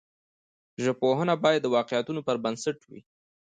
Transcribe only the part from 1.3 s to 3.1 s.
باید د واقعیتونو پر بنسټ وي.